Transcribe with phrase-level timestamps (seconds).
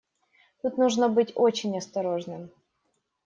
[0.63, 2.49] Тут нужно быть очень осторожным.